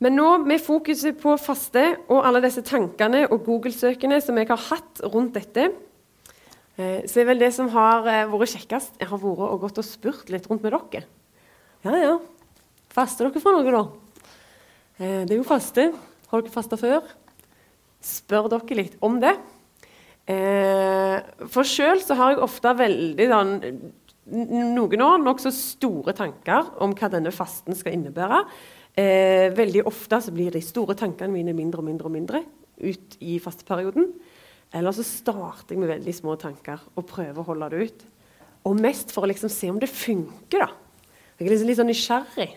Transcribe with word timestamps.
Men 0.00 0.16
nå 0.16 0.28
med 0.48 0.62
fokuset 0.64 1.18
på 1.20 1.34
faste 1.36 1.82
og 2.08 2.22
alle 2.24 2.40
disse 2.40 2.62
tankene 2.64 3.26
og 3.26 3.42
Google-søkene 3.44 4.16
som 4.24 4.38
jeg 4.40 4.48
har 4.48 4.62
hatt 4.70 5.02
rundt 5.12 5.34
dette, 5.36 5.66
eh, 6.80 7.02
så 7.04 7.20
er 7.20 7.28
vel 7.28 7.42
det 7.42 7.50
som 7.52 7.68
har 7.74 8.08
eh, 8.08 8.24
vært 8.32 8.54
kjekkest, 8.54 8.96
jeg 8.96 9.10
har 9.10 9.20
vært 9.20 9.44
og 9.44 9.60
gått 9.66 9.82
og 9.82 9.84
spurt 9.84 10.32
litt 10.32 10.48
rundt 10.48 10.64
med 10.64 10.72
dere. 10.72 11.04
Ja, 11.84 12.00
ja. 12.00 12.14
Faster 12.90 13.28
dere 13.28 13.44
for 13.44 13.58
noe, 13.58 13.76
da? 13.76 13.84
Eh, 14.96 15.20
det 15.28 15.36
er 15.36 15.42
jo 15.42 15.48
faste. 15.48 15.90
Har 16.32 16.40
dere 16.40 16.56
fasta 16.56 16.80
før? 16.80 17.04
Spør 18.00 18.48
dere 18.56 18.80
litt 18.80 18.96
om 19.04 19.20
det. 19.20 19.36
For 21.50 21.66
sjøl 21.66 22.04
har 22.14 22.36
jeg 22.36 22.42
ofte 22.44 22.70
veldig 22.78 23.24
sånn 23.32 23.50
noen 24.30 25.02
år 25.02 25.22
nokså 25.24 25.50
store 25.50 26.14
tanker 26.14 26.68
om 26.84 26.92
hva 26.94 27.08
denne 27.10 27.32
fasten 27.34 27.74
skal 27.74 27.96
innebære. 27.96 28.44
Eh, 28.98 29.48
veldig 29.54 29.84
ofte 29.86 30.18
så 30.24 30.32
blir 30.34 30.50
de 30.54 30.62
store 30.64 30.96
tankene 30.98 31.32
mine 31.32 31.54
mindre 31.56 31.82
og 31.82 31.86
mindre 31.86 32.10
og 32.10 32.14
mindre 32.14 32.42
ut 32.80 33.16
i 33.22 33.38
fasteperioden. 33.42 34.08
Eller 34.74 34.94
så 34.94 35.04
starter 35.06 35.74
jeg 35.74 35.82
med 35.82 35.90
veldig 35.90 36.14
små 36.14 36.36
tanker 36.40 36.82
og 36.94 37.06
prøver 37.10 37.42
å 37.42 37.46
holde 37.50 37.70
det 37.72 37.86
ut. 37.90 38.04
Og 38.68 38.80
mest 38.80 39.12
for 39.14 39.24
å 39.24 39.30
liksom 39.30 39.50
se 39.52 39.70
om 39.72 39.78
det 39.80 39.90
funker. 39.90 40.66
da. 40.66 40.68
Jeg 41.38 41.46
er 41.46 41.54
liksom 41.54 41.70
litt 41.70 41.80
sånn 41.80 41.90
nysgjerrig. 41.90 42.50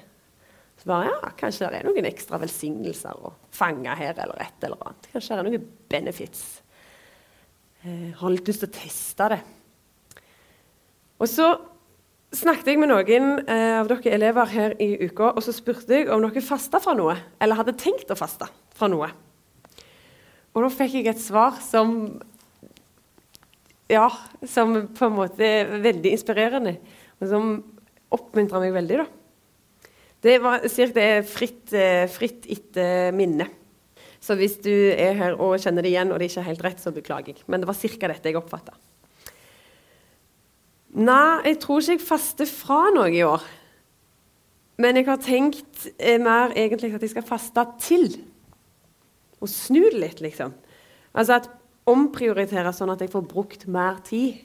Så 0.82 0.90
bare, 0.90 1.12
ja, 1.12 1.32
Kanskje 1.40 1.70
det 1.72 1.80
er 1.80 1.88
noen 1.88 2.10
ekstra 2.10 2.40
velsignelser 2.42 3.20
å 3.24 3.34
fange 3.54 3.94
her 3.96 4.18
eller 4.18 4.42
et 4.44 4.66
eller 4.66 4.82
annet. 4.84 5.10
Kanskje 5.14 5.36
det 5.36 5.44
er 5.44 5.50
noen 5.50 5.68
benefits. 5.90 6.44
Eh, 7.84 8.10
har 8.20 8.34
litt 8.34 8.50
lyst 8.50 8.66
til 8.66 8.72
å 8.72 8.78
teste 8.78 9.30
det. 9.34 9.42
Og 11.24 11.30
så 11.30 11.48
snakket 12.34 12.74
jeg 12.74 12.82
med 12.82 12.90
noen 12.92 13.30
eh, 13.46 13.80
av 13.80 13.90
dere 13.90 14.14
elever 14.18 14.52
her 14.54 14.76
i 14.82 14.90
uka, 15.06 15.32
og 15.34 15.44
så 15.46 15.54
spurte 15.56 16.00
jeg 16.00 16.10
om 16.12 16.24
dere 16.26 16.44
fasta 16.46 16.82
fra 16.84 16.96
noe, 16.98 17.16
eller 17.42 17.60
hadde 17.60 17.76
tenkt 17.80 18.12
å 18.12 18.18
faste 18.18 18.48
fra 18.74 18.90
noe. 18.92 19.10
Og 20.54 20.66
da 20.66 20.70
fikk 20.74 21.00
jeg 21.00 21.14
et 21.14 21.24
svar 21.24 21.60
som 21.64 22.20
Ja, 23.92 24.08
som 24.48 24.88
på 24.96 25.06
en 25.06 25.18
måte 25.18 25.44
er 25.46 25.74
veldig 25.84 26.14
inspirerende, 26.16 26.78
og 27.20 27.28
som 27.30 27.50
oppmuntra 28.16 28.62
meg 28.64 28.72
veldig, 28.74 29.04
da. 29.04 29.90
Det 30.24 30.38
var 30.42 30.64
cirka 30.72 31.04
fritt, 31.28 31.74
eh, 31.76 32.08
fritt 32.08 32.48
etter 32.50 33.12
minne. 33.14 33.50
Så 34.24 34.38
hvis 34.40 34.56
du 34.64 34.72
er 34.72 35.18
her 35.20 35.36
og 35.36 35.60
kjenner 35.60 35.84
det 35.84 35.92
igjen, 35.92 36.14
og 36.14 36.18
det 36.18 36.30
er 36.30 36.32
ikke 36.32 36.48
helt 36.48 36.64
rett, 36.64 36.80
så 36.80 36.96
beklager 36.96 37.36
jeg. 37.36 37.44
Men 37.46 37.60
det 37.60 37.68
var 37.68 37.76
ca. 37.76 38.08
dette 38.08 38.32
jeg 38.32 38.40
oppfatta. 38.40 38.74
Nei, 40.94 41.42
jeg 41.48 41.58
tror 41.64 41.82
ikke 41.82 41.96
jeg 41.96 42.06
faster 42.06 42.50
fra 42.50 42.80
noe 42.94 43.10
i 43.10 43.24
år. 43.26 43.42
Men 44.82 44.98
jeg 44.98 45.08
har 45.08 45.22
tenkt 45.22 45.88
eh, 45.98 46.20
mer 46.22 46.54
egentlig 46.54 46.94
at 46.94 47.02
jeg 47.02 47.14
skal 47.16 47.26
faste 47.26 47.64
til. 47.82 48.08
Og 49.42 49.50
snu 49.50 49.82
det 49.88 49.98
litt, 49.98 50.22
liksom. 50.22 50.54
Altså 51.14 51.40
at 51.40 51.50
omprioritere 51.90 52.72
sånn 52.74 52.94
at 52.94 53.02
jeg 53.04 53.12
får 53.12 53.26
brukt 53.30 53.66
mer 53.72 54.00
tid 54.06 54.38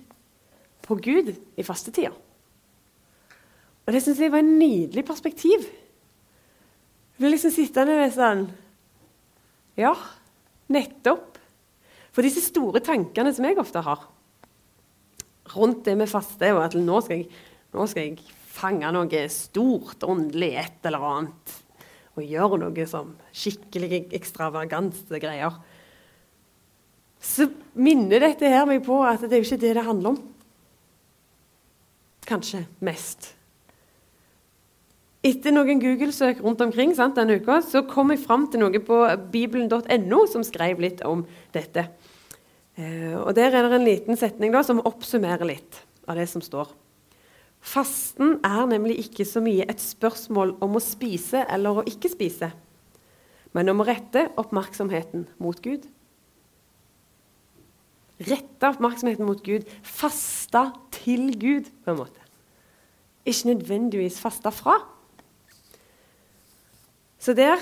på 0.84 0.96
Gud 1.04 1.34
i 1.36 1.66
fastetida. 1.66 2.14
Og 3.84 3.94
det 3.94 4.02
syns 4.04 4.20
jeg 4.20 4.32
var 4.32 4.42
en 4.44 4.58
nydelig 4.60 5.04
perspektiv. 5.08 5.64
Jeg 5.68 7.20
blir 7.20 7.32
liksom 7.34 7.52
sittende 7.54 7.96
med 7.98 8.14
sånn 8.14 8.46
Ja, 9.78 9.92
nettopp. 10.72 11.36
For 12.12 12.24
disse 12.24 12.42
store 12.42 12.80
tankene 12.84 13.30
som 13.36 13.46
jeg 13.46 13.60
ofte 13.60 13.84
har 13.84 14.08
rundt 15.54 15.84
det 15.88 15.96
med 15.98 16.10
faste, 16.10 16.52
og 16.54 16.64
at 16.66 16.76
nå 16.78 17.00
skal 17.04 17.22
jeg, 17.22 17.30
nå 17.74 17.86
skal 17.90 18.10
jeg 18.10 18.36
fange 18.58 18.90
noe 18.94 19.24
stort 19.32 20.04
åndelig, 20.06 20.52
et 20.58 20.88
eller 20.90 21.08
annet, 21.12 21.56
og 22.18 22.26
gjøre 22.26 22.60
noe 22.64 22.86
som 22.90 23.14
skikkelig 23.30 24.08
ekstravagante 24.18 25.20
greier, 25.22 25.58
så 27.18 27.48
minner 27.78 28.22
dette 28.22 28.50
her 28.50 28.66
meg 28.66 28.84
på 28.86 29.00
at 29.06 29.24
det 29.24 29.34
er 29.34 29.42
jo 29.42 29.48
ikke 29.48 29.62
det 29.64 29.74
det 29.78 29.86
handler 29.86 30.14
om. 30.14 30.20
Kanskje 32.28 32.62
mest. 32.84 33.32
Etter 35.26 35.50
noen 35.50 35.80
Google-søk 35.82 36.44
rundt 36.44 36.60
omkring 36.62 36.92
sant, 36.94 37.16
denne 37.18 37.40
uka, 37.40 37.58
så 37.66 37.82
kom 37.90 38.12
jeg 38.14 38.22
fram 38.22 38.46
til 38.50 38.62
noe 38.62 38.82
på 38.84 39.00
bibelen.no 39.32 40.20
som 40.30 40.44
skrev 40.46 40.78
litt 40.84 41.02
om 41.06 41.24
dette. 41.54 41.88
Eh, 42.78 43.16
og 43.18 43.34
Der 43.34 43.50
er 43.50 43.66
det 43.66 43.74
en 43.74 43.86
liten 43.86 44.16
setning 44.16 44.54
da, 44.54 44.62
som 44.62 44.82
oppsummerer 44.86 45.46
litt 45.48 45.82
av 46.06 46.16
det 46.16 46.28
som 46.30 46.42
står. 46.44 46.70
Fasten 47.58 48.36
er 48.46 48.68
nemlig 48.70 49.00
ikke 49.02 49.26
så 49.26 49.42
mye 49.42 49.66
et 49.66 49.82
spørsmål 49.82 50.54
om 50.62 50.78
å 50.78 50.82
spise 50.82 51.42
eller 51.50 51.80
å 51.80 51.86
ikke 51.90 52.10
spise, 52.12 52.52
men 53.52 53.72
om 53.72 53.82
å 53.82 53.86
rette 53.88 54.28
oppmerksomheten 54.38 55.26
mot 55.42 55.58
Gud. 55.64 55.88
Rette 58.18 58.70
oppmerksomheten 58.70 59.26
mot 59.26 59.42
Gud. 59.42 59.66
Faste 59.82 60.68
til 60.94 61.32
Gud, 61.38 61.70
på 61.82 61.92
en 61.92 62.00
måte. 62.00 62.22
Ikke 63.26 63.52
nødvendigvis 63.52 64.20
faste 64.22 64.50
fra. 64.54 64.78
Så 67.18 67.34
der, 67.34 67.58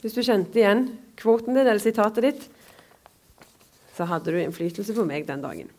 hvis 0.00 0.16
du 0.16 0.20
kjente 0.24 0.60
igjen 0.60 0.86
kvoten 1.16 1.56
din 1.56 1.64
eller 1.64 1.80
sitatet 1.82 2.28
ditt, 2.28 2.46
så 3.94 4.06
hadde 4.10 4.32
du 4.32 4.40
innflytelse 4.42 4.94
på 4.96 5.06
meg 5.06 5.26
den 5.28 5.42
dagen. 5.44 5.70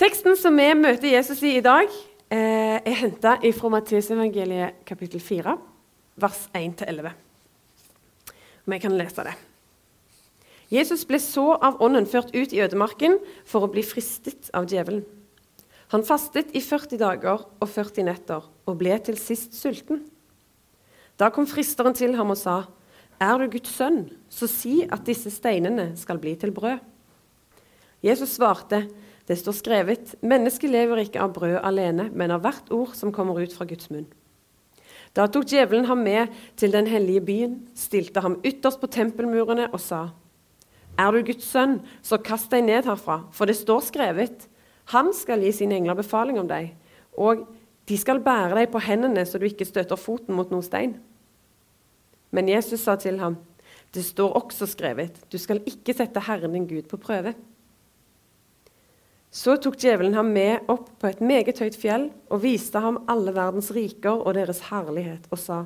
Teksten 0.00 0.36
som 0.40 0.56
vi 0.56 0.70
møter 0.78 1.12
Jesus 1.12 1.42
i 1.44 1.58
i 1.58 1.64
dag, 1.64 1.90
eh, 2.30 2.80
er 2.80 2.96
henta 3.02 3.36
fra 3.52 3.68
Matteusevangeliet 3.68 4.84
kapittel 4.86 5.20
4, 5.20 5.58
vers 6.16 6.48
1-11. 6.54 7.12
Vi 8.64 8.78
kan 8.78 8.96
lese 8.96 9.24
det. 9.24 9.36
Jesus 10.70 11.04
ble 11.04 11.18
så 11.18 11.56
av 11.58 11.80
ånden 11.82 12.06
ført 12.06 12.30
ut 12.34 12.52
i 12.52 12.60
ødemarken 12.62 13.18
for 13.44 13.66
å 13.66 13.72
bli 13.72 13.82
fristet 13.82 14.50
av 14.54 14.66
djevelen. 14.70 15.04
Han 15.90 16.04
fastet 16.06 16.52
i 16.54 16.62
40 16.62 17.00
dager 17.00 17.42
og 17.60 17.68
40 17.68 18.06
netter 18.06 18.44
og 18.46 18.76
ble 18.78 18.94
til 19.02 19.18
sist 19.18 19.56
sulten. 19.58 20.04
Da 21.18 21.32
kom 21.34 21.48
fristeren 21.50 21.96
til 21.98 22.14
ham 22.14 22.30
og 22.30 22.38
sa, 22.38 22.62
er 23.20 23.36
du 23.38 23.50
Guds 23.52 23.72
sønn, 23.76 24.06
så 24.32 24.48
si 24.48 24.80
at 24.88 25.04
disse 25.06 25.30
steinene 25.32 25.92
skal 26.00 26.20
bli 26.20 26.32
til 26.40 26.54
brød. 26.56 26.80
Jesus 28.00 28.38
svarte, 28.38 28.86
det 29.28 29.36
står 29.38 29.54
skrevet, 29.58 30.14
mennesket 30.24 30.72
lever 30.72 31.04
ikke 31.04 31.20
av 31.22 31.34
brød 31.36 31.58
alene, 31.60 32.08
men 32.16 32.32
av 32.32 32.40
hvert 32.42 32.72
ord 32.74 32.96
som 32.98 33.12
kommer 33.14 33.38
ut 33.38 33.52
fra 33.54 33.66
Guds 33.68 33.90
munn. 33.92 34.08
Da 35.14 35.26
tok 35.26 35.48
djevelen 35.50 35.88
ham 35.90 36.00
med 36.06 36.32
til 36.58 36.72
den 36.72 36.88
hellige 36.88 37.22
byen, 37.26 37.58
stilte 37.74 38.22
ham 38.24 38.38
ytterst 38.46 38.80
på 38.80 38.90
tempelmurene 38.90 39.68
og 39.70 39.80
sa, 39.82 40.08
Er 40.98 41.12
du 41.12 41.22
Guds 41.22 41.46
sønn, 41.46 41.80
så 42.02 42.18
kast 42.18 42.50
deg 42.50 42.64
ned 42.64 42.88
herfra, 42.88 43.24
for 43.32 43.46
det 43.46 43.58
står 43.58 43.84
skrevet, 43.90 44.48
Han 44.90 45.12
skal 45.14 45.42
gi 45.42 45.52
sine 45.52 45.76
engler 45.76 45.94
befaling 45.94 46.40
om 46.40 46.48
deg, 46.48 46.74
og 47.14 47.46
de 47.86 47.96
skal 47.98 48.22
bære 48.22 48.56
deg 48.56 48.72
på 48.72 48.82
hendene 48.82 49.22
så 49.26 49.38
du 49.38 49.46
ikke 49.46 49.66
støter 49.68 49.98
foten 49.98 50.34
mot 50.34 50.50
noen 50.50 50.66
stein. 50.66 50.96
Men 52.30 52.48
Jesus 52.48 52.84
sa 52.84 52.96
til 53.00 53.18
ham, 53.20 53.38
det 53.94 54.04
står 54.06 54.36
også 54.38 54.68
skrevet, 54.70 55.16
du 55.30 55.38
skal 55.38 55.62
ikke 55.66 55.94
sette 55.96 56.22
Herren 56.22 56.54
din 56.54 56.68
Gud 56.70 56.86
på 56.90 56.98
prøve. 57.02 57.34
Så 59.30 59.56
tok 59.62 59.76
djevelen 59.78 60.14
ham 60.14 60.30
med 60.34 60.70
opp 60.70 60.88
på 60.98 61.10
et 61.10 61.20
meget 61.22 61.58
høyt 61.62 61.76
fjell 61.78 62.08
og 62.30 62.42
viste 62.42 62.80
ham 62.82 63.00
alle 63.10 63.34
verdens 63.34 63.70
riker 63.74 64.22
og 64.24 64.34
deres 64.34 64.64
herlighet, 64.70 65.26
og 65.30 65.38
sa, 65.38 65.64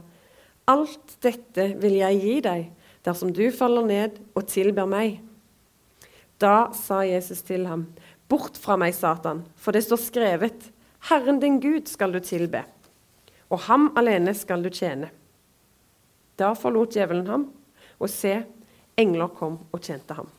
Alt 0.69 1.16
dette 1.25 1.75
vil 1.81 1.99
jeg 2.00 2.20
gi 2.20 2.34
deg 2.44 2.69
dersom 3.05 3.32
du 3.37 3.44
faller 3.52 3.84
ned 3.84 4.20
og 4.37 4.46
tilber 4.49 4.88
meg. 4.88 5.19
Da 6.40 6.72
sa 6.76 7.02
Jesus 7.05 7.44
til 7.44 7.67
ham, 7.69 7.87
Bort 8.28 8.56
fra 8.60 8.78
meg, 8.81 8.94
Satan, 8.96 9.43
for 9.60 9.76
det 9.76 9.84
står 9.84 10.00
skrevet, 10.00 10.70
Herren 11.10 11.40
din 11.40 11.58
Gud 11.60 11.88
skal 11.93 12.12
du 12.12 12.20
tilbe, 12.25 12.64
og 13.52 13.67
ham 13.69 13.90
alene 14.00 14.32
skal 14.37 14.64
du 14.64 14.70
tjene. 14.72 15.10
Da 16.38 16.52
forlot 16.58 16.96
djevelen 16.96 17.28
ham, 17.31 17.44
og 18.02 18.10
se, 18.10 18.40
engler 18.98 19.31
kom 19.36 19.58
og 19.72 19.82
tjente 19.82 20.16
ham. 20.16 20.31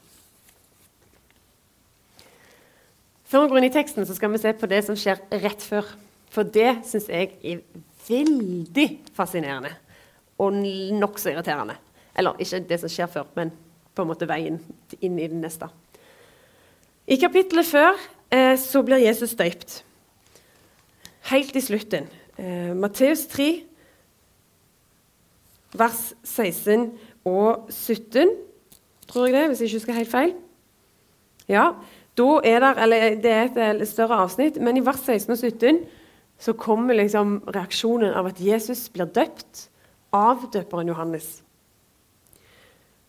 Før 3.25 3.45
vi 3.45 3.51
går 3.51 3.61
inn 3.61 3.69
i 3.69 3.73
teksten, 3.73 4.05
så 4.05 4.15
skal 4.15 4.31
vi 4.31 4.41
se 4.41 4.51
på 4.53 4.69
det 4.69 4.83
som 4.85 4.97
skjer 4.99 5.23
rett 5.43 5.63
før. 5.65 5.87
For 6.31 6.47
det 6.47 6.81
syns 6.87 7.07
jeg 7.09 7.31
er 7.41 7.63
veldig 8.05 8.87
fascinerende 9.15 9.71
og 10.41 10.57
nokså 10.99 11.31
irriterende. 11.31 11.77
Eller 12.15 12.37
ikke 12.43 12.61
det 12.69 12.79
som 12.81 12.91
skjer 12.91 13.09
før, 13.11 13.29
men 13.35 13.53
på 13.95 14.03
en 14.03 14.11
måte 14.11 14.27
veien 14.29 14.59
inn 14.99 15.17
i 15.19 15.29
det 15.31 15.39
neste. 15.39 15.69
I 17.07 17.17
kapittelet 17.21 17.67
før 17.69 17.97
eh, 18.33 18.55
så 18.59 18.81
blir 18.85 19.03
Jesus 19.03 19.35
døypt. 19.37 19.79
Helt 21.31 21.55
i 21.55 21.63
slutten. 21.63 22.09
Eh, 22.37 22.73
Matteus 22.77 23.25
3 23.31 23.49
vers 25.73 26.13
16 26.23 26.91
og 27.25 27.69
17, 27.69 28.29
tror 29.07 29.25
jeg 29.25 29.35
det, 29.35 29.47
hvis 29.47 29.61
jeg 29.61 29.69
ikke 29.69 29.79
husker 29.79 29.99
helt 29.99 30.11
feil. 30.11 30.33
Ja, 31.49 31.71
da 32.17 32.39
er 32.43 32.59
der, 32.59 32.81
eller 32.83 33.15
Det 33.15 33.31
er 33.31 33.73
et 33.73 33.87
større 33.87 34.21
avsnitt, 34.23 34.61
men 34.61 34.77
i 34.77 34.85
vers 34.85 34.99
16 34.99 35.31
og 35.31 35.37
17 35.37 35.79
så 36.39 36.53
kommer 36.53 36.93
liksom 36.93 37.43
reaksjonen 37.47 38.13
av 38.13 38.27
at 38.27 38.39
Jesus 38.39 38.89
blir 38.89 39.05
døpt 39.05 39.69
av 40.13 40.49
døperen 40.51 40.87
Johannes. 40.87 41.41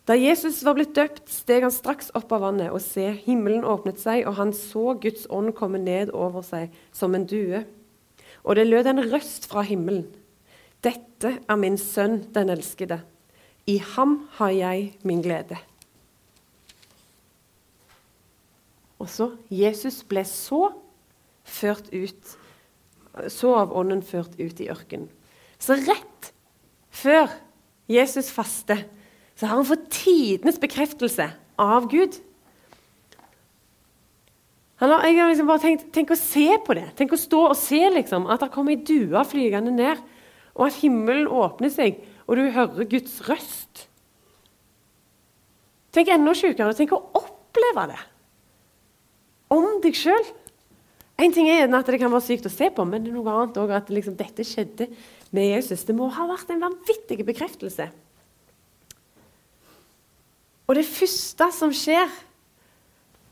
Da 0.06 0.14
Jesus 0.14 0.60
var 0.62 0.76
blitt 0.78 0.94
døpt, 0.94 1.24
steg 1.26 1.64
han 1.66 1.74
straks 1.74 2.12
opp 2.14 2.30
av 2.30 2.44
vannet, 2.44 2.70
og 2.70 2.78
se, 2.82 3.08
himmelen 3.26 3.66
åpnet 3.66 3.98
seg, 3.98 4.22
og 4.26 4.36
han 4.38 4.52
så 4.54 4.94
Guds 5.02 5.26
ånd 5.34 5.50
komme 5.58 5.80
ned 5.82 6.12
over 6.14 6.46
seg 6.46 6.74
som 6.94 7.16
en 7.18 7.26
due. 7.26 7.64
Og 8.46 8.54
det 8.54 8.68
lød 8.68 8.86
en 8.86 9.02
røst 9.10 9.48
fra 9.50 9.64
himmelen. 9.66 10.06
Dette 10.84 11.38
er 11.48 11.60
min 11.60 11.78
sønn, 11.80 12.20
den 12.34 12.52
elskede. 12.52 13.00
I 13.66 13.78
ham 13.94 14.20
har 14.38 14.52
jeg 14.54 14.92
min 15.06 15.22
glede. 15.24 15.58
Og 19.02 19.08
så 19.12 19.30
Jesus 19.52 20.00
ble 20.08 20.22
så 20.28 20.70
ført 21.46 21.90
ut, 21.92 22.36
så 23.32 23.52
av 23.58 23.74
ånden 23.76 24.02
ført 24.04 24.38
ut 24.38 24.60
i 24.62 24.70
ørkenen. 24.72 25.08
Så 25.58 25.76
rett 25.78 26.30
før 26.92 27.30
Jesus 27.90 28.30
faster, 28.34 28.84
så 29.36 29.46
har 29.46 29.60
han 29.60 29.68
fått 29.68 29.90
tidenes 29.92 30.58
bekreftelse 30.60 31.28
av 31.60 31.88
Gud. 31.92 32.16
Har, 34.80 34.92
jeg 35.06 35.16
har 35.20 35.30
liksom 35.30 35.48
bare 35.48 35.62
tenkt, 35.62 35.86
Tenk 35.94 36.12
å 36.12 36.18
se 36.18 36.48
på 36.64 36.76
det. 36.76 36.88
Tenk 36.98 37.14
å 37.16 37.20
stå 37.20 37.42
og 37.50 37.56
se 37.56 37.80
liksom, 37.94 38.26
at 38.32 38.42
det 38.44 38.52
kommer 38.52 38.74
ei 38.74 38.82
due 38.84 39.22
flygende 39.28 39.72
ned, 39.72 40.02
og 40.56 40.66
at 40.68 40.80
himmelen 40.80 41.28
åpner 41.28 41.72
seg, 41.72 42.00
og 42.26 42.38
du 42.38 42.48
hører 42.54 42.88
Guds 42.90 43.20
røst. 43.28 43.86
Tenk 45.94 46.10
enda 46.12 46.34
sjukere. 46.36 46.74
Tenk 46.76 46.92
å 46.92 47.04
oppleve 47.16 47.86
det 47.92 48.02
om 49.54 49.78
deg 49.84 49.94
sjøl. 49.96 50.32
En 51.16 51.32
ting 51.32 51.48
er 51.48 51.64
at 51.64 51.88
det 51.88 52.00
kan 52.00 52.12
være 52.12 52.26
sykt 52.26 52.48
å 52.48 52.52
se 52.52 52.68
på, 52.74 52.84
men 52.84 53.04
det 53.04 53.12
er 53.12 53.16
noe 53.16 53.32
annet 53.32 53.56
også 53.60 53.78
at 53.78 53.92
liksom, 53.92 54.16
dette 54.18 54.44
skjedde 54.44 54.90
med 55.36 55.48
Jesus. 55.54 55.86
Det 55.88 55.96
må 55.96 56.10
ha 56.12 56.26
vært 56.28 56.50
en 56.52 56.64
vanvittig 56.66 57.24
bekreftelse. 57.24 57.88
Og 60.66 60.76
det 60.76 60.84
første 60.88 61.48
som 61.54 61.72
skjer 61.72 62.10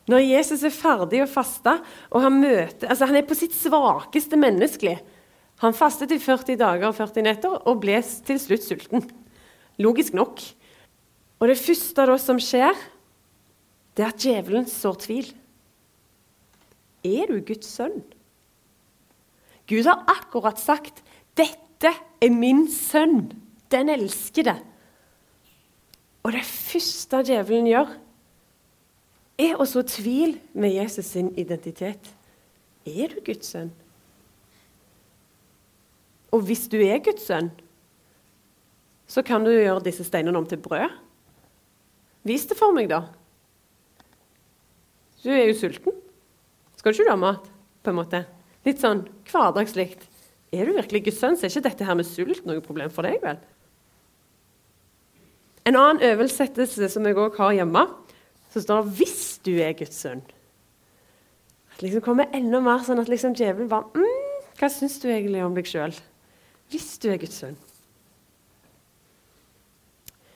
når 0.09 0.21
Jesus 0.21 0.63
er 0.65 0.73
ferdig 0.73 1.23
å 1.25 1.29
faste, 1.29 1.79
og 2.13 2.25
han, 2.25 2.37
møter, 2.41 2.89
altså 2.93 3.09
han 3.09 3.17
er 3.19 3.27
på 3.29 3.37
sitt 3.37 3.55
svakeste 3.57 4.37
menneskelig 4.37 4.99
Han 5.65 5.73
fastet 5.73 6.13
i 6.13 6.21
40 6.21 6.59
dager 6.61 6.91
og 6.91 6.97
40 6.99 7.25
netter 7.25 7.55
og 7.65 7.79
ble 7.81 7.97
til 8.27 8.41
slutt 8.41 8.67
sulten. 8.67 9.07
Logisk 9.81 10.13
nok. 10.13 10.43
Og 11.41 11.49
det 11.49 11.57
første 11.57 12.05
da 12.11 12.17
som 12.21 12.41
skjer, 12.43 12.77
det 13.97 14.05
er 14.05 14.13
at 14.13 14.21
djevelen 14.21 14.69
sår 14.69 14.99
tvil. 15.07 15.31
Er 17.05 17.33
du 17.33 17.41
Guds 17.41 17.71
sønn? 17.73 18.03
Gud 19.69 19.89
har 19.89 20.05
akkurat 20.09 20.61
sagt 20.61 21.03
'Dette 21.35 21.93
er 22.21 22.31
min 22.31 22.69
sønn, 22.71 23.33
den 23.71 23.89
elskede'. 23.89 24.61
Og 26.23 26.33
det 26.33 26.45
første 26.45 27.23
djevelen 27.25 27.67
gjør, 27.67 27.89
er 29.39 29.57
å 29.57 29.65
så 29.65 29.83
tvil 29.83 30.39
med 30.53 30.77
Jesus 30.77 31.07
sin 31.07 31.33
identitet. 31.37 32.15
Er 32.87 33.09
du 33.09 33.21
Guds 33.25 33.47
sønn? 33.47 33.73
Og 36.35 36.43
hvis 36.49 36.67
du 36.71 36.81
er 36.83 37.03
Guds 37.05 37.29
sønn, 37.29 37.53
så 39.07 39.23
kan 39.23 39.45
du 39.45 39.53
gjøre 39.53 39.85
disse 39.85 40.07
steinene 40.07 40.41
om 40.41 40.47
til 40.49 40.59
brød. 40.59 40.91
Vis 42.27 42.49
det 42.51 42.57
for 42.59 42.75
meg, 42.75 42.89
da. 42.91 43.05
Du 45.23 45.31
er 45.31 45.47
jo 45.47 45.57
sulten. 45.57 45.95
Skal 46.77 46.93
du 46.93 47.05
ikke 47.05 47.13
ha 47.13 47.21
mat? 47.21 47.51
på 47.85 47.93
en 47.93 47.99
måte? 47.99 48.23
Litt 48.65 48.81
sånn 48.81 49.03
hverdagslig. 49.29 49.91
Er 50.55 50.69
du 50.69 50.79
virkelig 50.79 51.03
Guds 51.09 51.19
sønn, 51.21 51.37
så 51.37 51.47
er 51.47 51.53
ikke 51.53 51.67
dette 51.67 51.89
her 51.89 51.99
med 51.99 52.09
sult 52.09 52.47
noe 52.49 52.63
problem 52.65 52.93
for 52.93 53.07
deg, 53.07 53.19
vel? 53.21 53.37
En 55.69 55.77
annen 55.81 56.01
oversettelse 56.05 56.89
som 56.93 57.05
jeg 57.09 57.19
òg 57.21 57.37
har 57.41 57.59
hjemme, 57.59 57.85
så 58.53 58.63
står 58.63 58.85
det 58.85 58.95
'hvis 58.97 59.41
du 59.45 59.53
er 59.61 59.73
Guds 59.73 59.97
sønn'. 59.97 60.25
Det 61.77 61.83
liksom 61.83 62.01
kommer 62.01 62.31
enda 62.33 62.61
mer 62.61 62.79
sånn 62.79 63.01
at 63.01 63.09
liksom 63.09 63.35
djevelen 63.35 63.69
bare 63.69 63.91
mm, 63.95 64.57
'Hva 64.57 64.69
syns 64.71 65.01
du 65.01 65.09
egentlig 65.09 65.45
om 65.45 65.55
deg 65.55 65.65
sjøl?' 65.65 66.01
Hvis 66.73 66.95
du 67.03 67.11
er 67.13 67.21
Guds 67.21 67.37
sønn. 67.43 67.57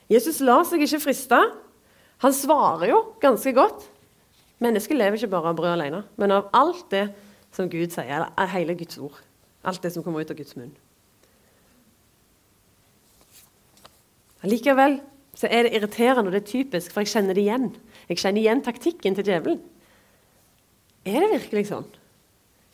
Jesus 0.09 0.39
lar 0.41 0.65
seg 0.65 0.81
ikke 0.85 1.01
friste. 1.03 1.39
Han 2.23 2.35
svarer 2.35 2.89
jo 2.89 2.99
ganske 3.21 3.53
godt. 3.55 3.85
Mennesket 4.59 4.97
lever 4.97 5.19
ikke 5.19 5.31
bare 5.31 5.53
av 5.53 5.59
brød 5.59 5.71
alene, 5.71 6.03
men 6.19 6.33
av 6.35 6.49
alt 6.57 6.89
det 6.91 7.05
som 7.55 7.69
Gud 7.71 7.93
sier, 7.93 8.25
eller 8.27 8.51
hele 8.51 8.75
Guds 8.77 8.97
ord. 8.99 9.15
Alt 9.63 9.83
det 9.83 9.93
som 9.93 10.03
kommer 10.03 10.23
ut 10.23 10.31
av 10.31 10.37
Guds 10.39 10.57
munn. 10.59 10.73
Allikevel 14.43 14.99
så 15.39 15.47
er 15.47 15.65
det 15.65 15.77
irriterende, 15.77 16.27
og 16.27 16.35
det 16.35 16.41
er 16.43 16.51
typisk, 16.51 16.91
for 16.91 17.03
jeg 17.03 17.13
kjenner 17.13 17.37
det 17.37 17.45
igjen. 17.45 17.69
Jeg 18.09 18.19
kjenner 18.19 18.41
igjen 18.41 18.63
taktikken 18.65 19.15
til 19.15 19.27
djevelen. 19.29 19.61
Er 21.07 21.23
det 21.23 21.31
virkelig 21.37 21.69
sånn? 21.69 21.87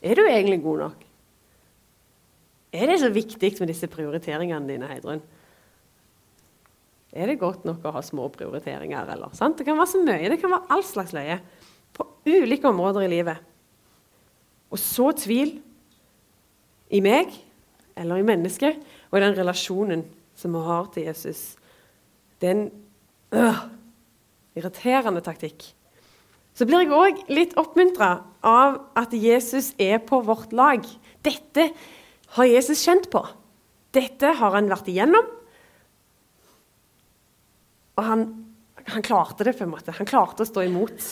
Er 0.02 0.18
du 0.18 0.24
egentlig 0.26 0.58
god 0.64 0.82
nok? 0.86 1.05
Er 2.76 2.90
det 2.90 3.00
så 3.00 3.10
viktig 3.12 3.54
med 3.60 3.70
disse 3.72 3.88
prioriteringene 3.88 4.68
dine, 4.68 4.88
Heidrun? 4.90 5.22
Er 7.16 7.30
det 7.30 7.38
godt 7.40 7.64
nok 7.64 7.84
å 7.86 7.94
ha 7.96 8.02
små 8.04 8.28
prioriteringer, 8.34 9.08
eller? 9.14 9.32
Sant? 9.36 9.56
Det 9.56 9.64
kan 9.64 9.78
være 9.78 9.92
så 9.94 10.02
mye. 10.04 10.28
Det 10.28 10.40
kan 10.42 10.52
være 10.52 10.74
all 10.74 10.84
slags 10.84 11.14
løye. 11.16 11.38
På 11.96 12.04
ulike 12.28 12.68
områder 12.68 13.06
i 13.06 13.12
livet. 13.14 13.40
Og 14.68 14.80
så 14.82 15.08
tvil 15.16 15.54
i 16.92 17.00
meg, 17.00 17.32
eller 17.96 18.20
i 18.20 18.26
mennesket, 18.26 18.82
og 19.08 19.16
i 19.18 19.24
den 19.24 19.38
relasjonen 19.38 20.04
som 20.36 20.52
vi 20.52 20.66
har 20.66 20.90
til 20.92 21.08
Jesus. 21.08 21.40
Det 22.36 22.50
er 22.50 22.58
en 22.58 22.66
øh, 23.32 23.62
irriterende 24.58 25.24
taktikk. 25.24 25.70
Så 26.56 26.64
blir 26.68 26.84
jeg 26.84 26.92
òg 26.96 27.24
litt 27.32 27.56
oppmuntra 27.60 28.10
av 28.44 28.78
at 28.96 29.12
Jesus 29.16 29.72
er 29.80 29.98
på 30.04 30.20
vårt 30.24 30.52
lag. 30.56 30.84
Dette 31.24 31.70
har 32.34 32.48
Jesus 32.50 32.82
kjent 32.84 33.10
på. 33.12 33.22
Dette 33.94 34.32
har 34.38 34.56
han 34.56 34.68
vært 34.70 34.90
igjennom. 34.90 35.28
Og 37.96 38.04
han, 38.04 38.26
han 38.90 39.06
klarte 39.06 39.46
det, 39.46 39.54
på 39.56 39.64
en 39.64 39.72
måte. 39.72 39.94
Han 39.96 40.08
klarte 40.08 40.44
å 40.44 40.48
stå 40.48 40.66
imot. 40.66 41.06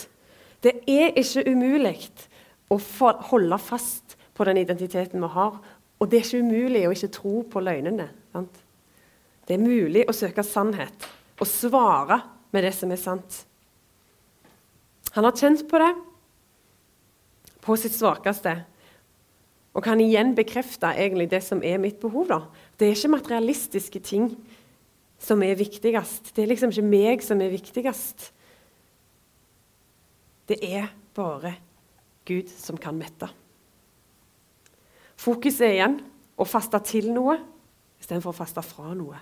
Det 0.65 0.77
er 0.91 1.15
ikke 1.21 1.47
umulig 1.49 1.97
å 2.73 2.79
holde 3.31 3.59
fast 3.63 4.17
på 4.35 4.47
den 4.49 4.61
identiteten 4.65 5.23
vi 5.23 5.33
har. 5.37 5.57
Og 6.01 6.11
det 6.11 6.21
er 6.21 6.27
ikke 6.27 6.45
umulig 6.45 6.85
å 6.89 6.93
ikke 6.93 7.13
tro 7.15 7.35
på 7.49 7.63
løgnene. 7.65 8.09
Sant? 8.35 8.61
Det 9.45 9.57
er 9.57 9.63
mulig 9.63 10.07
å 10.09 10.17
søke 10.17 10.45
sannhet 10.47 11.09
og 11.35 11.49
svare 11.49 12.21
med 12.55 12.65
det 12.65 12.73
som 12.77 12.93
er 12.95 13.01
sant. 13.01 13.43
Han 15.15 15.27
har 15.27 15.37
kjent 15.37 15.67
på 15.71 15.81
det 15.81 15.91
på 17.65 17.77
sitt 17.81 17.95
svakeste 17.97 18.57
og 19.75 19.83
kan 19.83 20.01
igjen 20.01 20.35
bekrefte 20.37 20.93
egentlig 20.95 21.29
det 21.33 21.43
som 21.43 21.63
er 21.67 21.81
mitt 21.83 21.99
behov. 22.01 22.29
da. 22.29 22.41
Det 22.79 22.89
er 22.89 22.95
ikke 22.95 23.17
materialistiske 23.17 24.01
ting 24.01 24.29
som 25.19 25.43
er 25.43 25.59
viktigst. 25.59 26.31
Det 26.37 26.45
er 26.45 26.51
liksom 26.53 26.71
ikke 26.71 26.87
meg 26.87 27.23
som 27.23 27.41
er 27.41 27.51
viktigst. 27.51 28.31
Det 30.49 30.59
er 30.63 30.93
bare 31.15 31.57
Gud 32.25 32.49
som 32.49 32.79
kan 32.79 32.95
mette. 32.95 33.29
Fokuset 35.17 35.67
er 35.67 35.75
igjen 35.75 35.99
å 36.37 36.47
faste 36.47 36.79
til 36.87 37.11
noe 37.15 37.39
istedenfor 38.01 38.35
å 38.35 38.37
faste 38.37 38.63
fra 38.63 38.93
noe. 38.97 39.19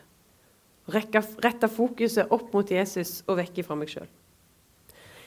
Rette 0.90 1.70
fokuset 1.70 2.32
opp 2.34 2.50
mot 2.54 2.68
Jesus 2.68 3.20
og 3.28 3.38
vekk 3.38 3.62
fra 3.66 3.76
meg 3.78 3.92
sjøl. 3.92 4.08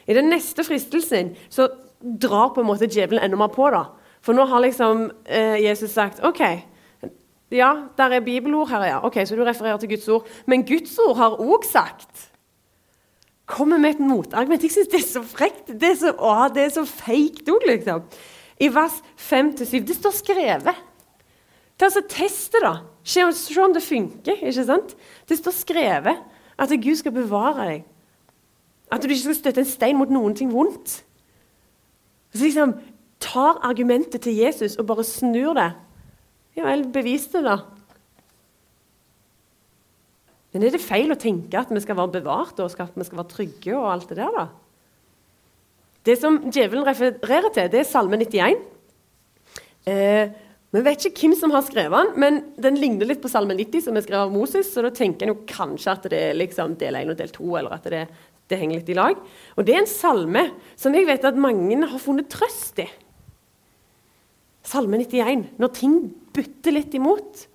I 0.06 0.14
den 0.14 0.28
neste 0.30 0.66
fristelsen 0.68 1.34
så 1.50 1.70
drar 2.00 2.52
på 2.54 2.62
en 2.62 2.68
måte 2.68 2.90
djevelen 2.92 3.24
enda 3.24 3.40
mer 3.40 3.54
på. 3.54 3.70
da. 3.72 3.88
For 4.26 4.34
nå 4.34 4.46
har 4.50 4.64
liksom 4.64 5.10
eh, 5.30 5.60
Jesus 5.62 5.94
sagt 5.94 6.24
OK, 6.26 6.42
ja, 7.54 7.72
der 7.98 8.16
er 8.18 8.26
bibelord 8.26 8.72
her, 8.74 8.86
ja. 8.86 9.04
Ok, 9.06 9.20
Så 9.26 9.36
du 9.36 9.44
refererer 9.44 9.78
til 9.78 9.90
Guds 9.90 10.08
ord. 10.10 10.28
Men 10.46 10.66
Guds 10.66 10.98
ord 11.00 11.16
har 11.18 11.38
òg 11.40 11.66
sagt 11.70 12.32
Kommer 13.46 13.78
med 13.78 13.90
et 13.90 14.00
motargument. 14.00 14.64
Jeg 14.64 14.72
syns 14.74 14.88
det 14.90 15.00
er 15.04 15.06
så 15.06 15.22
frekt. 15.22 15.68
Det 15.68 15.92
er 15.92 15.98
så, 16.00 16.16
å, 16.18 16.48
det 16.50 16.64
er 16.64 16.72
så 16.74 16.82
feikt 16.90 17.46
òg, 17.54 17.68
liksom. 17.70 18.02
I 18.58 18.72
vers 18.74 18.96
5-7 19.22 19.84
Det 19.86 19.98
står 20.00 20.16
skrevet. 20.18 20.80
Ta 21.78 21.92
så 21.94 22.02
Test 22.10 22.56
det, 22.56 22.64
da. 22.64 22.80
Se, 23.06 23.22
om 23.62 23.74
det 23.76 23.84
funker. 23.86 24.42
ikke 24.42 24.66
sant? 24.66 24.96
Det 25.30 25.38
står 25.38 25.54
skrevet 25.54 26.24
at 26.58 26.74
Gud 26.82 26.98
skal 26.98 27.14
bevare 27.14 27.68
deg. 27.70 27.86
At 28.90 29.04
du 29.04 29.10
ikke 29.10 29.28
skal 29.28 29.38
støtte 29.38 29.62
en 29.62 29.70
stein 29.70 30.00
mot 30.00 30.10
noen 30.10 30.34
ting 30.34 30.50
vondt. 30.50 31.04
Så 32.34 32.42
liksom 32.48 32.74
tar 33.26 33.64
argumentet 33.66 34.24
til 34.26 34.38
Jesus 34.38 34.78
og 34.80 34.88
bare 34.92 35.06
snur 35.08 35.58
det. 35.58 35.72
Ja 36.56 36.68
vel, 36.70 36.86
bevis 36.94 37.28
det, 37.34 37.44
da. 37.44 37.58
Men 40.56 40.64
er 40.64 40.72
det 40.72 40.86
feil 40.86 41.12
å 41.12 41.20
tenke 41.20 41.60
at 41.60 41.74
vi 41.74 41.82
skal 41.84 41.98
være 42.00 42.22
bevart 42.22 42.62
og 42.64 42.72
at 42.80 42.94
vi 42.96 43.04
skal 43.04 43.20
være 43.20 43.34
trygge 43.34 43.74
og 43.76 43.90
alt 43.92 44.14
det 44.14 44.22
der, 44.22 44.38
da? 44.38 44.46
Det 46.06 46.16
som 46.22 46.38
djevelen 46.48 46.86
refererer 46.86 47.50
til, 47.52 47.70
det 47.74 47.82
er 47.82 47.88
Salme 47.90 48.20
91. 48.22 48.62
Eh, 49.90 50.42
Vi 50.76 50.82
vet 50.84 51.06
ikke 51.08 51.30
hvem 51.30 51.34
som 51.40 51.54
har 51.56 51.64
skrevet 51.64 51.94
den, 51.96 52.20
men 52.20 52.38
den 52.60 52.76
ligner 52.76 53.08
litt 53.08 53.22
på 53.24 53.30
Salme 53.32 53.56
90, 53.56 53.86
som 53.86 53.96
er 53.96 54.04
skrevet 54.04 54.26
av 54.26 54.34
Moses, 54.34 54.74
så 54.74 54.82
da 54.84 54.90
tenker 54.92 55.30
en 55.30 55.38
kanskje 55.48 55.94
at 55.94 56.08
det 56.12 56.20
er 56.20 56.36
liksom 56.36 56.74
del 56.82 56.98
1 57.00 57.14
og 57.14 57.20
del 57.22 57.32
2, 57.32 57.46
eller 57.62 57.76
at 57.78 57.88
det, 57.94 58.02
det, 58.52 58.60
henger 58.60 58.82
litt 58.82 58.92
i 58.92 58.98
lag. 58.98 59.22
Og 59.56 59.64
det 59.64 59.76
er 59.76 59.84
en 59.86 59.88
salme 59.88 60.44
som 60.76 60.98
jeg 60.98 61.08
vet 61.08 61.24
at 61.30 61.40
mange 61.40 61.80
har 61.80 62.04
funnet 62.04 62.28
trøst 62.34 62.84
i. 62.84 62.90
Salme 64.66 64.98
91, 64.98 65.52
når 65.62 65.74
ting 65.78 66.00
butter 66.34 66.74
litt 66.74 66.96
imot. 66.98 67.46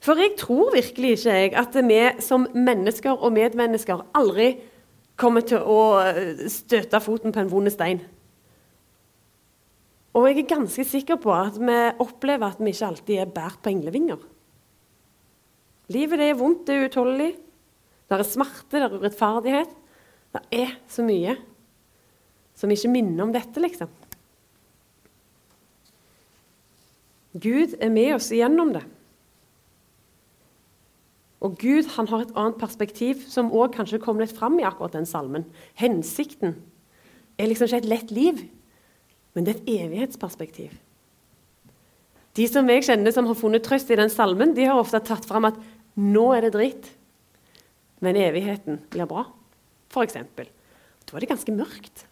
For 0.00 0.18
jeg 0.18 0.34
tror 0.40 0.72
virkelig 0.74 1.18
ikke 1.18 1.34
jeg, 1.36 1.52
at 1.60 1.76
vi 1.86 2.00
som 2.24 2.48
mennesker 2.56 3.20
og 3.20 3.34
medmennesker 3.36 4.00
aldri 4.16 4.54
kommer 5.20 5.44
til 5.44 5.60
å 5.60 6.00
eh, 6.00 6.46
støte 6.50 7.02
foten 7.04 7.34
på 7.34 7.42
en 7.42 7.52
vond 7.52 7.70
stein. 7.72 8.00
Og 10.16 10.26
jeg 10.26 10.40
er 10.40 10.48
ganske 10.56 10.84
sikker 10.88 11.20
på 11.22 11.30
at 11.36 11.60
vi 11.60 11.76
opplever 12.02 12.48
at 12.48 12.62
vi 12.62 12.72
ikke 12.72 12.88
alltid 12.88 13.20
er 13.20 13.30
båret 13.30 13.60
på 13.62 13.70
englevinger. 13.70 14.24
Livet 15.94 16.22
det 16.22 16.30
er 16.32 16.38
vondt, 16.38 16.64
det 16.66 16.74
er 16.74 16.88
utholdelig. 16.88 17.30
Det 18.10 18.18
er 18.18 18.26
smerte, 18.26 18.72
det 18.72 18.82
er 18.88 18.96
urettferdighet. 18.96 19.76
Det 20.34 20.42
er 20.64 20.74
så 20.90 21.04
mye 21.06 21.36
som 22.58 22.70
ikke 22.72 22.90
minner 22.92 23.26
om 23.26 23.34
dette, 23.34 23.62
liksom. 23.62 23.90
Gud 27.32 27.76
er 27.78 27.92
med 27.94 28.16
oss 28.16 28.30
igjennom 28.34 28.72
det. 28.74 28.82
Og 31.40 31.56
Gud 31.60 31.88
han 31.94 32.08
har 32.10 32.26
et 32.26 32.34
annet 32.36 32.58
perspektiv, 32.60 33.22
som 33.32 33.52
også 33.52 33.76
kanskje 33.78 34.02
kom 34.02 34.20
litt 34.20 34.34
fram 34.36 34.58
i 34.60 34.66
akkurat 34.66 34.98
den 34.98 35.08
salmen. 35.08 35.46
Hensikten 35.78 36.58
er 37.40 37.48
liksom 37.48 37.70
ikke 37.70 37.80
et 37.80 37.88
lett 37.88 38.12
liv, 38.12 38.42
men 39.32 39.46
det 39.46 39.54
er 39.54 39.60
et 39.60 39.70
evighetsperspektiv. 39.86 40.74
De 42.36 42.46
som 42.46 42.68
jeg 42.70 42.84
kjenner 42.86 43.14
som 43.14 43.26
har 43.26 43.38
funnet 43.38 43.64
trøst 43.66 43.90
i 43.90 43.98
den 43.98 44.12
salmen, 44.12 44.52
de 44.54 44.68
har 44.68 44.78
ofte 44.78 45.00
tatt 45.02 45.26
fram 45.26 45.48
at 45.48 45.58
nå 45.98 46.28
er 46.36 46.46
det 46.46 46.54
dritt, 46.54 46.90
men 48.04 48.18
evigheten 48.20 48.82
blir 48.92 49.08
bra. 49.08 49.24
Eksempel. 50.00 50.46
Da 51.08 51.16
er 51.16 51.24
det 51.24 51.32
ganske 51.32 51.52
mørkt. 51.54 52.04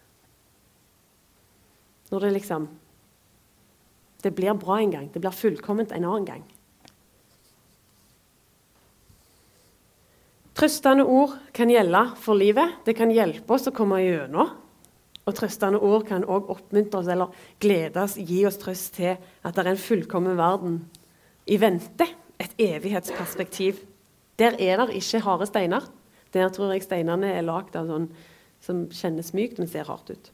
Når 2.09 2.25
det 2.25 2.31
liksom 2.35 2.65
Det 4.23 4.31
blir 4.35 4.53
bra 4.59 4.79
en 4.79 4.91
gang. 4.91 5.09
Det 5.13 5.21
blir 5.23 5.35
fullkomment 5.35 5.91
en 5.91 6.05
annen 6.05 6.25
gang. 6.27 6.43
Trøstende 10.59 11.05
ord 11.07 11.37
kan 11.55 11.71
gjelde 11.71 12.01
for 12.19 12.35
livet. 12.35 12.81
Det 12.83 12.97
kan 12.97 13.11
hjelpe 13.15 13.55
oss 13.55 13.69
å 13.69 13.75
komme 13.75 14.01
gjennom. 14.03 14.49
Og 15.23 15.35
trøstende 15.37 15.79
ord 15.85 16.03
kan 16.09 16.25
òg 16.25 16.49
oppmuntre 16.51 16.99
oss 16.99 17.11
eller 17.11 17.35
glede 17.61 18.01
oss, 18.01 18.17
gi 18.17 18.41
oss 18.49 18.57
trøst 18.59 18.97
til 18.97 19.13
at 19.15 19.55
det 19.55 19.63
er 19.63 19.71
en 19.71 19.79
fullkommen 19.79 20.35
verden 20.39 20.81
i 21.47 21.59
vente. 21.61 22.09
Et 22.39 22.59
evighetsperspektiv. 22.63 23.79
Der 24.39 24.55
er 24.59 24.83
det 24.83 24.97
ikke 24.99 25.23
harde 25.23 25.47
steiner. 25.47 25.87
Der 26.33 26.51
tror 26.55 26.73
jeg 26.73 26.85
steinene 26.85 27.33
er 27.35 27.45
lagd 27.45 27.75
av 27.79 27.87
sånn 27.87 28.09
som 28.63 28.83
kjennes 28.91 29.31
mykt, 29.35 29.59
men 29.59 29.71
ser 29.71 29.87
hardt 29.87 30.11
ut. 30.11 30.31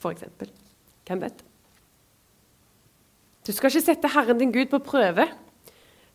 F.eks. 0.00 0.24
Hvem 1.08 1.22
vet? 1.24 1.44
Du 3.46 3.52
skal 3.54 3.70
ikke 3.70 3.84
sette 3.86 4.10
Herren 4.10 4.40
din 4.40 4.54
Gud 4.54 4.66
på 4.72 4.82
prøve. 4.82 5.28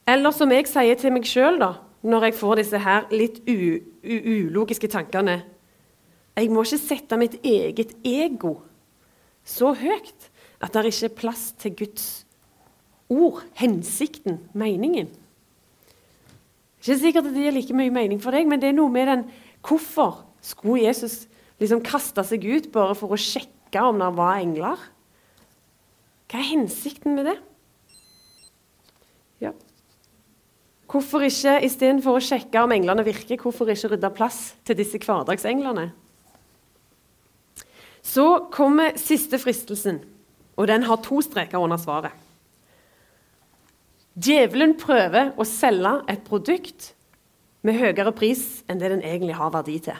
Eller 0.10 0.36
som 0.36 0.52
jeg 0.52 0.68
sier 0.68 1.00
til 1.00 1.14
meg 1.16 1.30
sjøl, 1.30 1.62
da 1.62 1.78
når 2.02 2.28
jeg 2.28 2.38
får 2.40 2.60
disse 2.62 2.82
her 2.82 3.08
litt 3.14 3.40
ulogiske 3.46 4.90
tankene. 4.90 5.42
Jeg 6.38 6.50
må 6.50 6.64
ikke 6.66 6.82
sette 6.82 7.20
mitt 7.20 7.38
eget 7.46 7.94
ego 8.08 8.58
så 9.46 9.74
høyt 9.78 10.30
at 10.62 10.74
det 10.74 10.92
ikke 10.92 11.10
er 11.10 11.18
plass 11.18 11.44
til 11.62 11.76
Guds 11.78 12.08
ord, 13.12 13.42
hensikten, 13.60 14.40
meningen. 14.54 15.10
Ikke 16.82 16.98
sikkert 16.98 17.28
at 17.30 17.36
det 17.36 17.46
gir 17.46 17.56
like 17.56 17.78
mye 17.78 17.94
mening 17.94 18.22
for 18.22 18.34
deg, 18.34 18.48
men 18.50 18.62
det 18.62 18.72
er 18.72 18.78
noe 18.78 18.92
med 18.94 19.10
den 19.10 19.26
Hvorfor 19.62 20.24
skulle 20.42 20.88
Jesus 20.88 21.28
liksom 21.62 21.84
kaste 21.86 22.24
seg 22.26 22.46
ut 22.50 22.72
bare 22.74 22.96
for 22.98 23.14
å 23.14 23.20
sjekke 23.20 23.84
om 23.86 24.00
det 24.02 24.08
var 24.18 24.40
engler? 24.42 24.88
Hva 26.32 26.40
er 26.40 26.48
hensikten 26.54 27.18
med 27.18 27.28
det? 27.28 27.36
Ja. 29.44 29.52
Hvorfor 30.92 31.26
ikke 31.28 31.58
istedenfor 31.68 32.16
å 32.16 32.24
sjekke 32.24 32.64
om 32.64 32.72
englene 32.72 33.04
virker, 33.04 33.40
hvorfor 33.40 33.68
ikke 33.72 33.94
rydde 33.94 34.12
plass 34.16 34.40
til 34.68 34.78
disse 34.80 35.00
hverdagsenglene? 35.02 35.90
Så 38.02 38.48
kommer 38.52 38.96
siste 39.00 39.40
fristelsen, 39.40 40.02
og 40.56 40.72
den 40.72 40.88
har 40.88 41.04
to 41.04 41.20
streker 41.24 41.60
under 41.60 41.80
svaret. 41.80 42.16
Djevelen 44.16 44.76
prøver 44.80 45.32
å 45.40 45.48
selge 45.48 45.94
et 46.12 46.24
produkt 46.28 46.94
med 47.64 47.78
høyere 47.80 48.12
pris 48.16 48.64
enn 48.68 48.80
det 48.82 48.90
den 48.92 49.04
egentlig 49.06 49.38
har 49.38 49.54
verdi 49.54 49.78
til. 49.84 50.00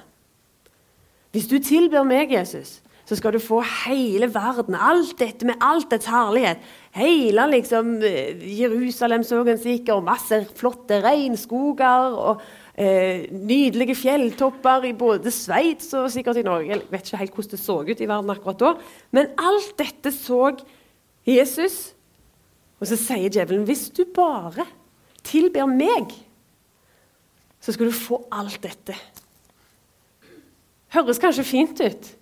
Hvis 1.32 1.48
du 1.48 1.60
tilber 1.64 2.04
meg, 2.08 2.34
Jesus, 2.36 2.82
så 3.12 3.18
skal 3.20 3.34
du 3.36 3.42
få 3.44 3.58
hele 3.84 4.30
verden, 4.32 4.72
alt 4.80 5.18
dette 5.20 5.44
med 5.44 5.60
alt 5.60 5.90
dets 5.92 6.08
herlighet. 6.08 6.62
Hele 6.96 7.44
liksom, 7.52 7.98
eh, 8.08 8.40
en 9.12 9.58
sikker, 9.60 9.94
og 9.98 10.06
masse 10.08 10.48
flotte 10.56 11.02
regnskoger 11.04 12.16
og 12.16 12.42
eh, 12.78 13.28
nydelige 13.32 13.98
fjelltopper 14.00 14.88
i 14.88 14.94
både 14.94 15.30
Sveits 15.30 15.92
og 15.94 16.08
sikkert 16.10 16.40
i 16.40 16.46
Norge. 16.48 16.70
Jeg 16.70 16.88
vet 16.90 17.04
ikke 17.04 17.18
helt 17.18 17.34
hvordan 17.36 17.52
det 17.52 17.60
så 17.60 17.76
ut 17.82 18.00
i 18.00 18.08
verden 18.08 18.30
akkurat 18.30 18.60
da. 18.60 18.72
Men 19.12 19.28
alt 19.38 19.76
dette 19.78 20.16
så 20.16 20.56
Jesus. 21.28 21.92
Og 22.80 22.88
så 22.88 22.96
sier 22.96 23.28
djevelen 23.28 23.68
hvis 23.68 23.90
du 23.92 24.06
bare 24.08 24.64
tilber 25.28 25.68
meg, 25.68 26.16
så 27.60 27.76
skal 27.76 27.92
du 27.92 27.92
få 27.92 28.24
alt 28.32 28.64
dette. 28.64 28.96
Høres 30.96 31.20
kanskje 31.20 31.44
fint 31.44 31.84
ut. 31.84 32.16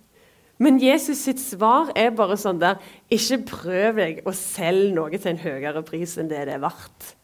Men 0.60 0.76
Jesus 0.82 1.22
sitt 1.24 1.40
svar 1.40 1.88
er 1.96 2.12
bare 2.12 2.36
sånn 2.38 2.60
der 2.60 2.80
Ikke 3.12 3.40
prøv 3.48 4.00
deg 4.02 4.20
å 4.28 4.34
selge 4.36 4.92
noe 4.96 5.16
til 5.16 5.32
en 5.32 5.40
høyere 5.40 5.82
pris 5.86 6.18
enn 6.20 6.28
det 6.30 6.44
det 6.48 6.58
er 6.58 6.62
verdt. 6.62 7.14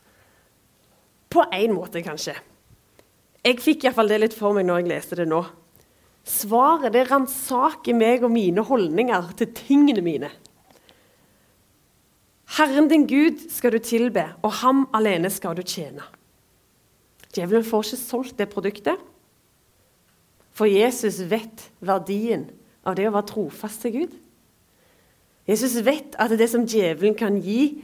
På 1.33 1.45
én 1.53 1.75
måte, 1.77 2.01
kanskje. 2.07 2.37
Jeg 3.45 3.61
fikk 3.63 3.85
iallfall 3.85 4.09
det 4.11 4.23
litt 4.23 4.35
for 4.35 4.57
meg 4.57 4.67
når 4.67 4.81
jeg 4.81 4.91
leste 4.95 5.21
det 5.21 5.29
nå. 5.29 5.43
Svaret 6.27 6.95
det 6.95 7.05
ransaker 7.11 7.95
meg 7.95 8.25
og 8.27 8.33
mine 8.35 8.65
holdninger 8.67 9.29
til 9.39 9.53
tingene 9.55 10.03
mine. 10.03 10.31
Herren 12.57 12.89
din 12.89 13.05
Gud 13.11 13.43
skal 13.53 13.75
du 13.75 13.83
tilbe, 13.83 14.25
og 14.43 14.55
ham 14.63 14.87
alene 14.97 15.31
skal 15.31 15.55
du 15.59 15.63
tjene. 15.67 16.03
Djevelen 17.35 17.67
får 17.67 17.85
ikke 17.85 18.01
solgt 18.01 18.39
det 18.41 18.49
produktet, 18.51 19.03
for 20.57 20.71
Jesus 20.71 21.21
vet 21.29 21.67
verdien 21.85 22.47
av 22.87 22.97
det 22.99 23.09
å 23.09 23.15
være 23.15 23.31
trofast 23.33 23.85
til 23.85 23.95
Gud. 24.01 24.17
Jesus 25.47 25.77
vet 25.87 26.17
at 26.19 26.35
det 26.35 26.49
som 26.51 26.67
djevelen 26.67 27.15
kan 27.19 27.39
gi, 27.43 27.83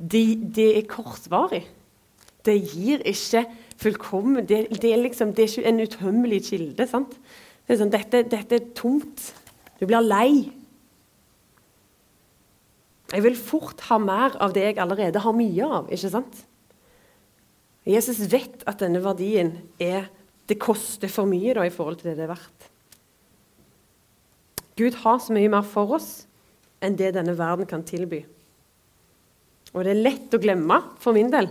det, 0.00 0.24
det 0.56 0.70
er 0.78 0.88
kortvarig. 0.88 1.64
Det 2.44 2.56
gir 2.56 3.02
ikke 3.04 3.44
fullkommen 3.80 4.46
det, 4.48 4.66
det, 4.80 4.92
er 4.92 5.00
liksom, 5.00 5.34
det 5.36 5.44
er 5.44 5.52
ikke 5.52 5.68
en 5.68 5.84
utømmelig 5.84 6.40
kilde. 6.48 6.86
sant? 6.88 7.16
Det 7.64 7.76
er 7.76 7.80
sånn, 7.80 7.92
dette, 7.92 8.24
dette 8.28 8.56
er 8.56 8.70
tomt. 8.76 9.30
Du 9.80 9.86
blir 9.88 10.04
lei. 10.04 10.50
Jeg 13.10 13.24
vil 13.24 13.36
fort 13.36 13.80
ha 13.88 13.98
mer 14.00 14.36
av 14.42 14.54
det 14.54 14.68
jeg 14.68 14.80
allerede 14.82 15.22
har 15.24 15.36
mye 15.36 15.68
av. 15.80 15.92
ikke 15.92 16.12
sant? 16.12 16.42
Jesus 17.88 18.20
vet 18.30 18.64
at 18.68 18.82
denne 18.82 19.00
verdien 19.02 19.54
er, 19.80 20.08
det 20.48 20.58
koster 20.60 21.10
for 21.10 21.28
mye 21.30 21.54
da, 21.56 21.64
i 21.64 21.72
forhold 21.72 22.00
til 22.00 22.10
det 22.10 22.18
det 22.18 22.26
er 22.26 22.34
verdt. 22.34 22.68
Gud 24.78 25.00
har 25.02 25.18
så 25.22 25.34
mye 25.34 25.50
mer 25.52 25.66
for 25.66 25.96
oss 25.96 26.10
enn 26.80 26.96
det 26.96 27.12
denne 27.16 27.34
verden 27.38 27.68
kan 27.68 27.84
tilby. 27.86 28.22
Og 29.74 29.84
det 29.84 29.92
er 29.92 30.02
lett 30.02 30.34
å 30.34 30.40
glemme, 30.42 30.80
for 30.98 31.14
min 31.14 31.30
del, 31.30 31.50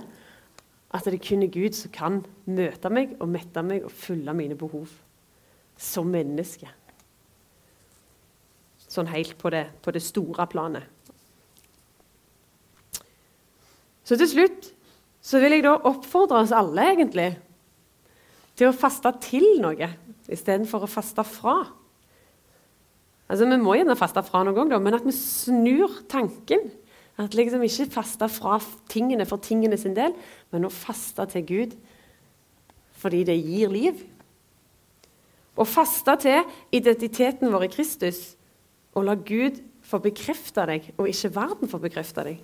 at 0.89 1.05
det 1.05 1.21
kun 1.23 1.45
er 1.45 1.53
Gud 1.53 1.77
som 1.77 1.93
kan 1.93 2.19
møte 2.49 2.91
meg 2.91 3.13
og 3.19 3.29
mette 3.31 3.63
meg 3.63 3.85
og 3.85 3.93
fylle 3.93 4.33
mine 4.35 4.57
behov 4.59 4.89
som 5.79 6.09
menneske. 6.11 6.67
Sånn 8.89 9.11
helt 9.11 9.37
på 9.39 9.51
det, 9.53 9.67
på 9.85 9.93
det 9.93 10.01
store 10.01 10.47
planet. 10.49 10.83
Så 14.03 14.17
til 14.17 14.31
slutt 14.31 14.71
så 15.21 15.37
vil 15.43 15.53
jeg 15.53 15.67
da 15.67 15.75
oppfordre 15.85 16.41
oss 16.41 16.55
alle 16.55 16.87
egentlig 16.95 17.29
til 18.57 18.71
å 18.71 18.75
faste 18.75 19.11
til 19.21 19.59
noe 19.61 19.91
istedenfor 20.29 20.83
å 20.83 20.89
faste 20.89 21.23
fra. 21.27 21.59
Altså, 23.29 23.45
Vi 23.45 23.57
må 23.61 23.75
gjerne 23.77 23.97
faste 23.97 24.23
fra 24.25 24.43
noen 24.43 24.69
gang, 24.69 24.83
men 24.83 24.97
at 24.97 25.05
vi 25.05 25.13
snur 25.13 26.01
tanken. 26.09 26.71
At 27.19 27.35
liksom 27.35 27.61
ikke 27.63 27.91
faste 27.91 28.29
fra 28.31 28.57
tingene 28.89 29.25
for 29.27 29.43
tingene 29.43 29.77
sin 29.77 29.95
del, 29.95 30.13
men 30.51 30.65
å 30.65 30.73
faste 30.73 31.25
til 31.33 31.45
Gud 31.45 31.79
fordi 32.99 33.21
det 33.23 33.37
gir 33.39 33.71
liv. 33.71 33.99
Å 35.55 35.63
faste 35.67 36.15
til 36.19 36.49
identiteten 36.75 37.51
vår 37.51 37.69
i 37.69 37.71
Kristus 37.71 38.19
og 38.91 39.05
la 39.07 39.15
Gud 39.15 39.61
få 39.87 40.01
bekrefte 40.03 40.65
deg, 40.67 40.89
og 40.97 41.07
ikke 41.07 41.31
verden 41.35 41.71
få 41.71 41.79
bekrefte 41.79 42.25
deg. 42.27 42.41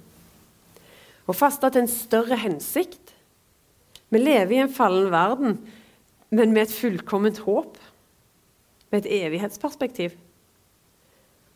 Å 1.28 1.36
faste 1.36 1.68
til 1.72 1.84
en 1.84 1.92
større 1.92 2.38
hensikt. 2.40 3.12
Vi 4.14 4.22
lever 4.22 4.56
i 4.56 4.62
en 4.64 4.72
fallen 4.72 5.10
verden, 5.12 5.58
men 6.32 6.54
med 6.54 6.68
et 6.68 6.76
fullkomment 6.76 7.42
håp. 7.44 7.76
Med 8.92 9.04
et 9.04 9.26
evighetsperspektiv. 9.26 10.16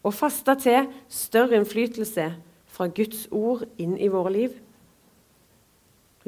Å 0.03 0.11
faste 0.15 0.55
til 0.63 0.87
større 1.11 1.59
innflytelse 1.59 2.29
fra 2.71 2.87
Guds 2.95 3.25
ord 3.35 3.65
inn 3.81 3.97
i 3.99 4.07
våre 4.11 4.31
liv. 4.31 4.55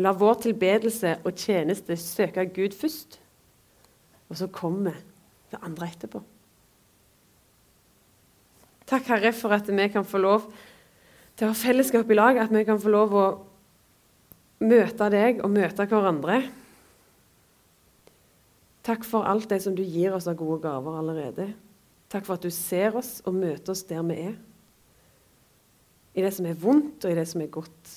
La 0.01 0.11
vår 0.15 0.41
tilbedelse 0.47 1.17
og 1.23 1.37
tjeneste 1.39 1.95
søke 1.99 2.45
Gud 2.51 2.75
først, 2.75 3.19
og 4.31 4.39
så 4.39 4.47
kommer 4.51 4.97
det 5.51 5.59
andre 5.61 5.87
etterpå. 5.91 6.21
Takk, 8.91 9.07
Herre, 9.07 9.31
for 9.31 9.55
at 9.55 9.69
vi 9.71 9.87
kan 9.91 10.07
få 10.07 10.19
lov 10.19 10.49
til 11.39 11.47
å 11.47 11.53
ha 11.53 11.55
fellesskap 11.55 12.09
i 12.11 12.17
lag, 12.17 12.39
at 12.43 12.51
vi 12.51 12.65
kan 12.67 12.79
få 12.79 12.91
lov 12.91 13.15
å 13.15 13.27
møte 14.67 15.07
deg 15.13 15.39
og 15.43 15.53
møte 15.53 15.87
hverandre. 15.87 16.41
Takk 18.83 19.05
for 19.07 19.27
alt 19.29 19.47
det 19.51 19.61
som 19.63 19.75
du 19.77 19.83
gir 19.85 20.15
oss 20.15 20.27
av 20.27 20.35
gode 20.39 20.59
gaver 20.65 20.97
allerede. 20.99 21.51
Takk 22.12 22.27
for 22.27 22.36
at 22.36 22.44
du 22.44 22.51
ser 22.51 22.98
oss 23.00 23.20
og 23.24 23.38
møter 23.38 23.72
oss 23.72 23.86
der 23.88 24.03
vi 24.03 24.18
er. 24.27 24.38
I 26.12 26.24
det 26.25 26.34
som 26.36 26.48
er 26.50 26.58
vondt, 26.60 27.06
og 27.06 27.12
i 27.12 27.15
det 27.15 27.27
som 27.30 27.44
er 27.44 27.51
godt. 27.53 27.91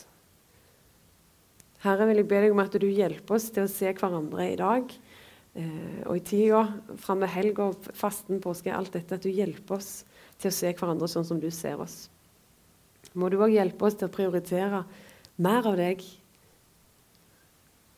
Herre, 1.82 2.06
vil 2.08 2.22
jeg 2.22 2.28
be 2.30 2.42
deg 2.44 2.54
om 2.54 2.62
at 2.62 2.76
du 2.78 2.86
hjelper 2.86 3.36
oss 3.36 3.50
til 3.52 3.66
å 3.66 3.70
se 3.70 3.90
hverandre 3.90 4.46
i 4.52 4.58
dag. 4.60 4.94
Eh, 5.58 5.98
og 6.06 6.16
i 6.16 6.22
tida 6.24 6.62
fram 7.02 7.20
med 7.24 7.32
helga, 7.34 7.68
fasten, 7.98 8.40
påske, 8.42 8.72
alt 8.72 8.94
dette, 8.94 9.18
at 9.18 9.26
du 9.26 9.34
hjelper 9.34 9.76
oss 9.80 10.04
til 10.38 10.50
å 10.50 10.54
se 10.54 10.70
hverandre 10.70 11.10
sånn 11.10 11.26
som 11.26 11.42
du 11.42 11.50
ser 11.54 11.82
oss. 11.82 12.06
Må 13.18 13.28
du 13.30 13.36
òg 13.42 13.54
hjelpe 13.54 13.86
oss 13.86 13.98
til 13.98 14.08
å 14.08 14.14
prioritere 14.14 14.84
mer 15.42 15.66
av 15.66 15.76
deg 15.78 16.02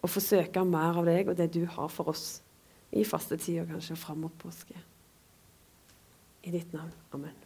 og 0.02 0.12
forsøke 0.12 0.64
mer 0.66 0.98
av 1.00 1.08
deg 1.08 1.30
og 1.30 1.38
det 1.38 1.48
du 1.54 1.62
har 1.76 1.88
for 1.92 2.12
oss 2.12 2.26
i 2.96 3.04
fastetida, 3.04 3.66
kanskje 3.68 3.96
fram 3.98 4.22
mot 4.24 4.36
påske. 4.40 4.76
I 6.46 6.50
ditt 6.50 6.72
navn. 6.72 6.92
Amen. 7.10 7.45